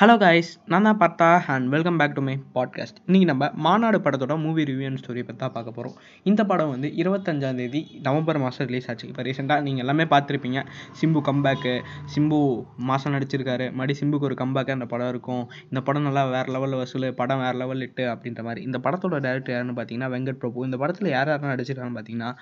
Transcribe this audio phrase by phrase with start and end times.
[0.00, 4.34] Hello guys நான் தான் பார்த்தா and welcome back to my podcast இன்றைக்கி நம்ம மாநாடு படத்தோட
[4.44, 8.88] மூவி ரிவ்யூ அண்ட் ஸ்டோரி பற்றி தான் பார்க்க போகிறோம் இந்த படம் வந்து இருபத்தஞ்சாந்தேதி நவம்பர் மாதம் ரிலீஸ்
[8.90, 9.06] ஆச்சு.
[9.06, 10.62] இப்போ ரீசெண்டாக நீங்கள் எல்லாமே பார்த்துருப்பீங்க.
[11.00, 11.74] சிம்பு கம்பேக்கு
[12.14, 12.38] சிம்பு
[12.76, 13.66] மாதம் நடிச்சிருக்காரு.
[13.72, 15.44] மறுபடி சிம்புக்கு ஒரு கம்பேக்கு அந்த படம் இருக்கும்.
[15.68, 18.62] இந்த படம் நல்லா வேறு லெவலில் வசூல் படம் வேறு லெவல் இட்டு அப்படின்ற மாதிரி.
[18.62, 20.64] இந்த படத்தோட டேரக்டர் யாருன்னு பார்த்தீங்கன்னா வெங்கட் பிரபு.
[20.64, 22.32] இந்த படத்தில் யார் யாரெல்லாம் நடிச்சிருக்காங்கன்னு பார்த்தீங்கன்னா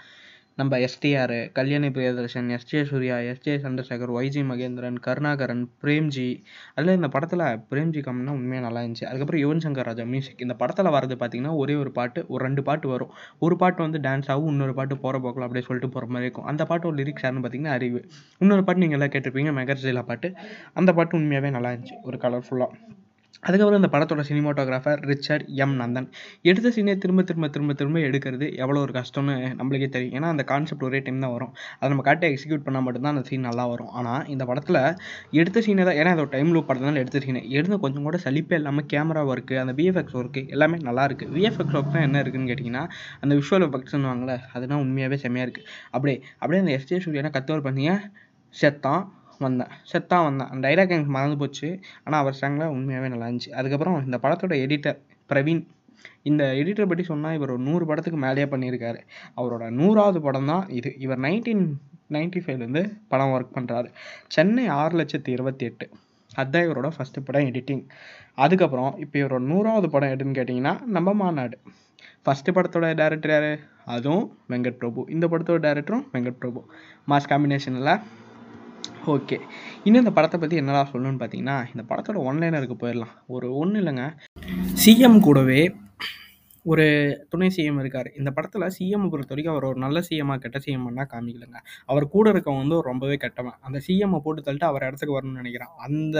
[0.58, 6.26] நம்ம STR Kalyani Priyadarshan SJ Surya SJ Chandrasekhar YG Mahendran Karunakaran Premji.
[6.74, 9.06] அதில் இந்த படத்தில் பிரேம்ஜி கம்னா உண்மையாக நல்லா இருந்துச்சு.
[9.10, 12.88] அதுக்கப்புறம் யுவன் சங்கர் ராஜா மியூசிக் இந்த படத்தில் வரது பார்த்தீங்கன்னா ஒரே ஒரு பாட்டு ஒரு ரெண்டு பாட்டு
[12.94, 13.12] வரும்.
[13.46, 16.48] ஒரு பாட்டு வந்து டான்ஸ் ஆகும் இன்னொரு பாட்டு போகிற போக்கில் அப்படியே சொல்லிட்டு போகிற மாதிரி இருக்கும்.
[16.52, 18.02] அந்த பாட்டோட லிரிக்ஸ் யாருன்னு பார்த்தீங்கன்னா அறிவு.
[18.44, 20.30] இன்னொரு பாட்டு நீங்கள் எல்லாம் கேட்டிருப்பீங்க மெகர்ஜிலா பாட்டு.
[20.80, 21.98] அந்த பாட்டு உண்மையாகவே நல்லா இருந்துச்சு.
[22.02, 22.72] ஒரு கலர்ஃபுல்லாக
[23.46, 25.74] அதுக்கப்புறம் இந்த படத்தோட சினிமாட்டோகிராஃபர் ரிச்சர்ட் எம்.
[25.80, 26.06] நந்தன்.
[26.50, 30.14] எடுத்த சீனே திரும்ப திரும்ப திரும்ப திரும்ப எடுக்கிறது எவ்வளோ ஒரு கஷ்டம்னு நம்மளுக்கே தெரியும்.
[30.18, 31.52] ஏன்னா அந்த கான்செப்ட் ஒரே டைம் தான் வரும்.
[31.78, 33.90] அதை நம்ம கரெக்டாக எக்ஸிக்யூட் பண்ணால் மட்டும்தான் அந்த சீன் நல்லா வரும்.
[33.98, 34.80] ஆனால் இந்த படத்தில்
[35.40, 38.88] எடுத்த சீனை தான் ஏன்னா அதோட டைம் லூப் படத்தினால எடுத்த சீனை எடுத்த கொஞ்சம் கூட சலிப்பே இல்லாமல்
[38.94, 42.84] கேமரா ஒர்க்கு அந்த விஎஃப்எக்ஸ் ஒர்க்கு எல்லாமே நல்லா இருக்குது விஎஃப்எக்ஸ் ஒர்க் தான் என்ன இருக்குன்னு கேட்டிங்கன்னா
[43.22, 47.94] அந்த விஷுவல் எஃபெக்ட்ஸ்னு வாங்கல அதுதான் உண்மையாகவே செம்மையாக இருக்குது அப்படியே அப்படியே அந்த எஸ்ஜே சூர்யானா கத்தவர் பண்ணிங்க
[48.54, 49.04] செத்தான்
[49.44, 49.72] வந்தேன்.
[49.92, 50.48] செத்தான் வந்தேன்.
[50.52, 51.68] அந்த டைலாக் எனக்கு மறந்து போச்சு.
[52.04, 53.52] ஆனால் அவர் சாங்கில் உண்மையாகவே நல்லா இருந்துச்சு.
[53.60, 54.98] அதுக்கப்புறம் இந்த படத்தோட எடிட்டர்
[55.32, 55.62] பிரவீன்
[56.22, 59.00] இந்த எடிட்டர் பற்றி சொன்னால் இவர் ஒரு நூறு படத்துக்கு மேலேயே பண்ணியிருக்காரு.
[59.36, 60.90] அவரோட நூறாவது படம் தான் இது.
[60.98, 61.64] இவர் நைன்டீன்
[62.16, 63.88] நைன்டி ஃபைவ்லேருந்து படம் ஒர்க் பண்ணுறாரு
[64.34, 65.86] சென்னை ஆறு லட்சத்தி இருபத்தி எட்டு.
[66.34, 67.82] அதுதான் இவரோட ஃபஸ்ட்டு படம் எடிட்டிங்
[68.44, 71.56] அதுக்கப்புறம் இப்போ இவரோட நூறாவது படம் எதுன்னு கேட்டிங்கன்னா நம்ம மாநாடு.
[72.24, 73.50] ஃபஸ்ட்டு படத்தோட டேரக்டர் யார்?
[73.94, 76.60] அதுவும் வெங்கட் பிரபு இந்த படத்தோட டேரக்டரும் வெங்கட் பிரபு
[77.10, 77.92] மாஸ் காம்பினேஷனில்
[79.06, 79.40] ஓகே.
[79.84, 83.14] இன்னும் இந்த படத்தை பற்றி என்னடா சொல்லணும்னு பார்த்தீங்கன்னா இந்த படத்தோட ஒன்லைனருக்கு போயிடலாம்.
[83.26, 84.18] ஒரு ஒன்றும் இல்லைங்க.
[84.84, 85.74] சிஎம் கூடவே
[86.64, 86.86] ஒரு
[87.28, 88.12] துணை சிஎம் இருக்கார்.
[88.18, 91.60] இந்த படத்தில் சிஎம் பொறுத்த வரைக்கும் அவர் ஒரு நல்ல சிஎம்மாக கெட்ட சிஎம்னா காமிக்கலைங்க.
[91.86, 93.56] அவர் கூட இருக்கவங்க வந்து ரொம்பவே கெட்டவன்.
[93.60, 95.74] அந்த சிஎம்மை போட்டு தள்ளிட்டு அவர் இடத்துக்கு வரணும்னு நினைக்கிறான்.
[95.76, 96.18] அந்த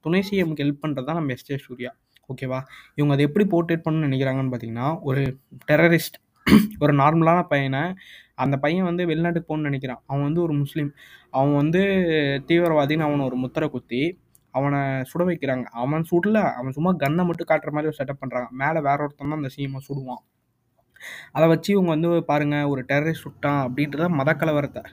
[0.00, 1.94] துணை சிஎம்க்கு ஹெல்ப் பண்ணுறது தான் நம்ம எஸ்டே சூர்யா
[2.28, 2.60] ஓகேவா
[2.94, 5.38] இவங்க அதை எப்படி போர்ட்ரேட் பண்ணணும்னு நினைக்கிறாங்கன்னு பார்த்தீங்கன்னா ஒரு
[5.72, 6.16] டெரரிஸ்ட்
[6.84, 7.80] ஒரு நார்மலான பையனை
[8.34, 10.00] அந்த பையன் வந்து வெளிநாட்டுக்கு போகணும்னு நினைக்கிறான்.
[10.06, 10.90] அவன் வந்து ஒரு முஸ்லீம்.
[11.30, 11.80] அவன் வந்து
[12.48, 14.00] தீவிரவாதின்னு அவனை ஒரு முத்திரை குத்தி
[14.54, 15.64] அவனை சுட வைக்கிறாங்க.
[15.82, 19.40] அவன் சுடல அவன் சும்மா கன்னை மட்டும் காட்டுற மாதிரி ஒரு செட்டப் பண்ணுறாங்க மேலே வேற ஒருத்தன் தான்
[19.40, 20.22] அந்த சீமை சுடுவான்.
[21.32, 24.84] அதை வச்சு இவங்க வந்து பாருங்க ஒரு டெரரிஸ்ட் சுட்டான் அப்படின்றத மதக்கலவரத்தை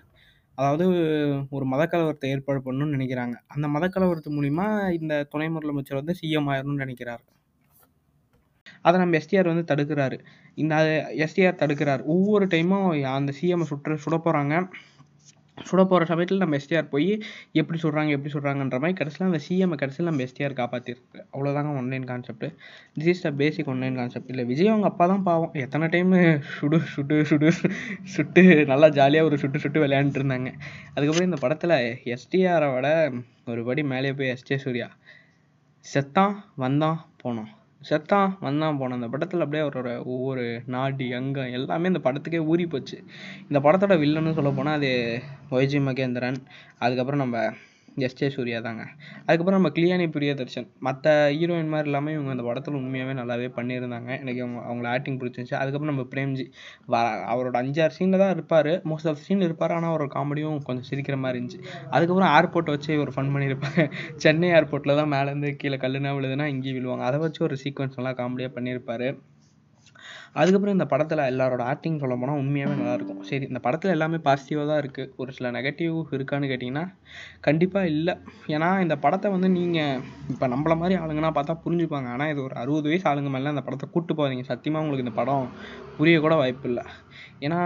[0.57, 0.85] அதாவது
[1.49, 3.35] ஒரு மதக்கலவரத்தை ஏற்பாடு பண்ணணும்னு நினைக்கிறாங்க.
[3.47, 4.67] அந்த மதக்கலவரத்து மூலிமா
[4.99, 7.23] இந்த துணை முதலமைச்சர் வந்து சிஎம் ஆயிரணும்னு நினைக்கிறாரு.
[8.85, 10.17] அதை நம்ம எஸ்டிஆர் வந்து தடுக்கிறாரு.
[10.63, 10.75] இந்த
[11.25, 12.03] எஸ்டிஆர் தடுக்கிறார்.
[12.15, 12.87] ஒவ்வொரு டைமும்
[13.17, 14.63] அந்த சிஎம்மை சுற்ற சுட போகிறாங்க
[15.57, 17.09] சுட போகிற சமயத்தில் நம்ம எஸ்டிஆர் போய்
[17.61, 22.45] எப்படி சொல்கிறாங்க எப்படி சொல்கிறாங்கன்ற மாதிரி கடைசியில் அந்த சிஎம்ஐ கடைசியில் நம்ம எஸ்டிஆர் காப்பாற்றிருக்கு அவ்வளோதாங்க one line concept
[22.95, 25.53] this is the basic one line concept இல்லை விஜய் அவங்க அப்பா தான் பாவம்.
[25.65, 26.19] எத்தனை டைமு
[26.57, 27.51] சுடு சுடு சுடு
[28.15, 30.51] சுட்டு நல்லா ஜாலியாக ஒரு சுட்டு சுட்டு விளையாண்டுட்டு இருந்தாங்க.
[30.95, 31.77] அதுக்கப்புறம் இந்த படத்தில்
[32.15, 32.89] எஸ்டிஆரை விட
[33.53, 34.89] ஒரு படி மேலே போய் எஸ்டே சூர்யா.
[35.85, 37.51] செத்தான் வந்தான் போனோம்
[37.89, 43.03] செத்தான் வந்தான் போன அந்த படத்தில் அப்படியே அவரோட ஒவ்வொரு நாடி அங்கம் எல்லாமே இந்த படத்துக்கே ஊறி போச்சு
[43.49, 44.91] இந்த படத்தோட வில்லன்னு சொல்ல போனால் அது
[45.51, 46.35] ஒய்ஜி மகேந்திரன்.
[46.79, 47.53] அதுக்கப்புறம் நம்ம
[47.97, 48.83] எஸ்ஜே சூர்யா தாங்க.
[49.25, 50.67] அதுக்கப்புறம் நம்ம கிளியானி பிரியதர்ஷன்.
[50.87, 54.09] மற்ற ஹீரோயின் மாதிரி இல்லாமல் இவங்க அந்த படத்தில் உண்மையாகவே நல்லாவே பண்ணியிருந்தாங்க.
[54.23, 55.57] எனக்கு அவங்க அவங்கள ஆக்டிங் பிடிச்சிருந்துச்சு.
[55.61, 56.45] அதுக்கப்புறம் நம்ம பிரேம்ஜி
[56.93, 56.95] வ
[57.33, 58.71] அவரோட அஞ்சாறு சீனில் தான் இருப்பார்.
[58.91, 59.75] மோஸ்ட் ஆஃப் சீன் இருப்பார்.
[59.77, 61.61] ஆனால் அவரோட காமெடியும் கொஞ்சம் சிரிக்கிற மாதிரி இருந்துச்சு.
[61.95, 63.85] அதுக்கப்புறம் ஏர்போர்ட்டை வச்சு ஒரு ஃபன் பண்ணியிருப்பாங்க
[64.25, 67.05] சென்னை ஏர்போர்ட்டில் தான் மேலேருந்து கீழே கல்லுனா விழுதுன்னா இங்கேயும் விழுவாங்க.
[67.09, 69.07] அதை வச்சு ஒரு சீக்வன்ஸ் நல்லா காமெடியாக பண்ணியிருப்பார்.
[70.39, 73.21] அதுக்கப்புறம் இந்த படத்தில் எல்லாரோட ஆக்டிங் சொல்ல போனால் உண்மையாகவே நல்லாயிருக்கும்.
[73.29, 76.85] சரி இந்த படத்தில் எல்லாமே பாசிட்டிவாக தான் இருக்குது ஒரு சில நெகட்டிவ் இருக்கான்னு கேட்டிங்கன்னா
[77.47, 78.13] கண்டிப்பாக இல்லை.
[78.55, 80.01] ஏன்னா இந்த படத்தை வந்து நீங்கள்
[80.33, 82.09] இப்போ நம்மள மாதிரி ஆளுங்கன்னா பார்த்தா புரிஞ்சுப்பாங்க.
[82.15, 85.47] ஆனால் இது ஒரு அறுபது வயசு ஆளுங்க மேலே அந்த படத்தை கூப்பிட்டு போகிறீங்க சத்தியமாக உங்களுக்கு இந்த படம்
[85.97, 86.85] புரிய கூட வாய்ப்பு இல்லை
[87.45, 87.59] ஏன்னா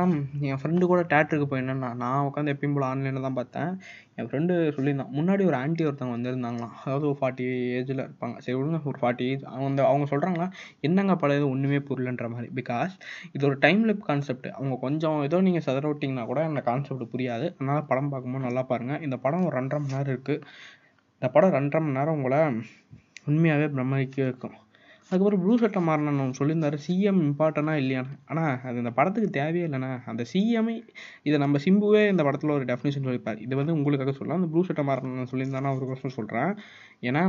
[0.50, 3.72] என் ஃப்ரெண்டு கூட தேட்டருக்கு என்னென்னா நான் உட்காந்து எப்பயும் போல் ஆன்லைனில் தான் பார்த்தேன்.
[4.18, 5.12] என் ஃப்ரெண்டு சொல்லியிருந்தான்.
[5.18, 6.74] முன்னாடி ஒரு ஆன்ட்டி ஒருத்தவங்க வந்திருந்தாங்களாம்.
[6.84, 7.46] அதாவது ஒரு ஃபார்ட்டி
[7.80, 8.36] ஏஜில் இருப்பாங்க.
[8.46, 10.48] சரி விடுங்க ஒரு ஃபார்ட்டி ஏஜ் அவங்க வந்து அவங்க சொல்கிறாங்களா
[10.88, 12.50] என்னங்க பழையது ஒன்றுமே புரியலன்ற மாதிரி.
[12.60, 12.94] பிகாஸ்
[13.36, 17.48] இது ஒரு டைம் லிப் கான்செப்ட் அவங்க கொஞ்சம் ஏதோ நீங்கள் சதற விட்டிங்கன்னா கூட அந்த கான்செப்ட் புரியாது.
[17.58, 20.44] அதனால் படம் பார்க்கும்போது நல்லா பாருங்கள் இந்த படம் ஒரு ரெண்டரை மணி நேரம் இருக்குது
[21.22, 22.42] இந்த படம் ரெண்டரை மணி நேரம் உங்களை
[23.30, 24.56] உண்மையாகவே பிரம்மரிக்க வைக்கும்.
[25.12, 26.78] அதுக்கப்புறம் ப்ளூ சட்டை மாறினு சொல்லியிருந்தாரு.
[26.86, 29.92] சிஎம் இம்பார்ட்டனா இல்லையான்னு ஆனால் அது இந்த படத்துக்கு தேவையே இல்லைண்ணா.
[30.06, 30.76] அந்த சிஎம்ஐ
[31.24, 33.40] இதை நம்ம சிம்புவே இந்த படத்தில் ஒரு டெஃபினேஷன் சொல்லியிருப்பார்.
[33.40, 34.42] இது வந்து உங்களுக்காக சொல்லலாம்.
[34.42, 36.52] அந்த ப்ளூ சட்டை மாறினு சொல்லியிருந்தானா அவருக்கோசம் சொல்கிறேன்
[37.04, 37.24] ஏன்னா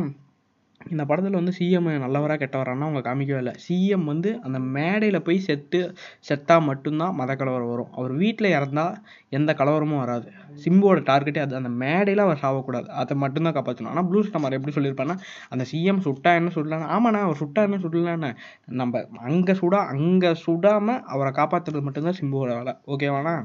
[0.81, 3.55] இந்த படத்தில் வந்து சிஎம் நல்லவராக கெட்டவரானா அவங்க காமிக்கவே இல்லை.
[3.67, 5.81] சிஎம் வந்து அந்த மேடையில் போய் செத்து
[6.29, 7.91] செத்தால் மட்டும்தான் மத கலவரம் வரும்.
[7.93, 8.95] அவர் வீட்டில் இறந்தால்
[9.29, 10.29] எந்த கலவரமும் வராது.
[10.65, 11.57] சிம்புவோட டார்கெட்டே அது.
[11.57, 12.89] அந்த மேடையில் அவர் சாவக்கூடாது.
[13.03, 15.19] அதை மட்டும்தான் காப்பாற்றணும் ஆனால் ப்ளூ ஸ்டார் எப்படி சொல்லியிருப்பாருன்னா
[15.51, 18.31] அந்த சிஎம் சுட்டா என்ன சுடலான்னு ஆமாண்ணா அவர் சுட்டா என்ன சுடலான்னு.
[18.67, 22.75] நம்ம அங்கே சுடா அங்கே சுடாமல் அவரை காப்பாற்றுறது மட்டும்தான் சிம்புவோட வேலை.
[22.87, 23.37] ஓகேவாண்ணா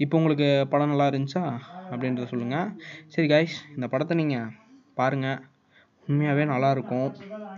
[0.00, 1.44] இப்போ உங்களுக்கு படம் நல்லா இருந்துச்சா?
[1.92, 2.68] அப்படின்றத சொல்லுங்கள்
[3.08, 4.48] சரி காய்ஸ் இந்த படத்தை நீங்கள்
[4.94, 5.40] பாருங்கள்
[6.08, 7.08] உண்மையாகவே நல்லாயிருக்கும்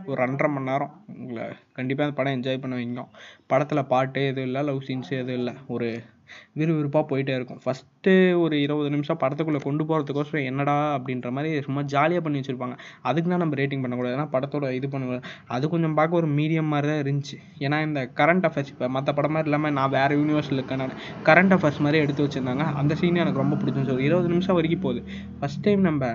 [0.09, 1.45] ஒரு ரெண்டரை மணி நேரம் உங்களை
[1.77, 3.13] கண்டிப்பாக அந்த படம் என்ஜாய் பண்ண வைக்கும்
[3.53, 5.55] படத்தில் பாட்டு எதுவும் இல்லை லவ் சீன்ஸ் எதுவும் இல்லை.
[5.75, 5.89] ஒரு
[6.59, 7.59] விறுவிறுப்பாக போயிட்டே இருக்கும்.
[7.65, 8.13] ஃபஸ்ட்டு
[8.43, 12.77] ஒரு இருபது நிமிஷம் படத்துக்குள்ளே கொண்டு போகிறதுக்கோசரம் என்னடா அப்படின்ற மாதிரி சும்மா ஜாலியாக பண்ணி வச்சுருப்பாங்க.
[13.09, 14.17] அதுக்கு தான் நம்ம ரேட்டிங் பண்ணக்கூடாது.
[14.19, 15.27] ஏன்னா படத்தோட இது பண்ணக்கூடாது
[15.57, 17.39] அது கொஞ்சம் பார்க்க ஒரு மீடியம் மாதிரி தான் இருந்துச்சு.
[17.65, 20.97] ஏன்னா இந்த கரண்ட் அஃபேர்ஸ் இப்போ மற்ற படம் மாதிரி இல்லாமல் நான் வேறு யூனிவர்ஸில் இருக்கேன்.
[21.31, 22.67] கரண்ட் அஃபேர்ஸ் மாதிரி எடுத்து வச்சுருந்தாங்க.
[22.83, 23.99] அந்த சீன் எனக்கு ரொம்ப பிடிச்சிருந்துச்சு.
[23.99, 25.03] ஒரு இருபது நிமிஷம் வரைக்கும் போகுது.
[25.41, 26.13] ஃபஸ்ட் டைம் நம்ம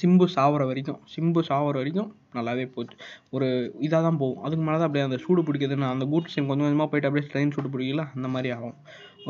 [0.00, 2.96] சிம்பு சாவர வரைக்கும் சிம்பு சாவர வரைக்கும் நல்லாவே போச்சு.
[3.34, 3.46] ஒரு
[3.86, 4.42] இதாக தான் போகும்.
[4.46, 7.54] அதுக்கு மேலே தான் அப்படியே அந்த சூடு பிடிக்குதுன்னு அந்த கூட் சீன் கொஞ்சம் கொஞ்சமாக போயிட்டு அப்படியே ட்ரெயின்
[7.56, 8.76] சூடு பிடிக்கல அந்த மாதிரி ஆகும்.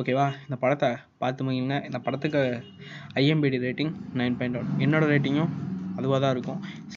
[0.00, 0.90] ஓகேவா இந்த படத்தை
[1.22, 2.42] பார்த்து மகிங்க இந்த படத்துக்கு
[3.22, 5.52] ஐஎம்பிடி ரேட்டிங் நைன் பாயிண்ட் ஒன் என்னோட ரேட்டிங்கும்
[5.98, 6.60] அதுவாக தான் இருக்கும்.